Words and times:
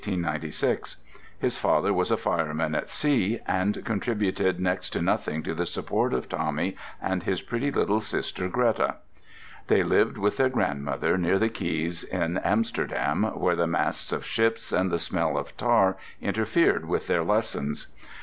His 1.37 1.59
father 1.59 1.93
was 1.93 2.09
a 2.09 2.17
fireman 2.17 2.73
at 2.73 2.89
sea, 2.89 3.39
and 3.47 3.85
contributed 3.85 4.59
next 4.59 4.89
to 4.93 4.99
nothing 5.03 5.43
to 5.43 5.53
the 5.53 5.67
support 5.67 6.11
of 6.15 6.27
Tommy 6.27 6.75
and 6.99 7.21
his 7.21 7.43
pretty 7.43 7.69
little 7.71 8.01
sister 8.01 8.47
Greta. 8.47 8.95
They 9.67 9.83
lived 9.83 10.17
with 10.17 10.37
their 10.37 10.49
grandmother, 10.49 11.19
near 11.19 11.37
the 11.37 11.49
quays 11.49 12.03
in 12.03 12.39
Amsterdam, 12.39 13.25
where 13.39 13.55
the 13.55 13.67
masts 13.67 14.11
of 14.11 14.25
ships 14.25 14.71
and 14.71 14.89
the 14.91 14.97
smell 14.97 15.37
of 15.37 15.55
tar 15.55 15.97
interfered 16.19 16.85
with 16.85 17.05
their 17.05 17.23
lessons. 17.23 17.85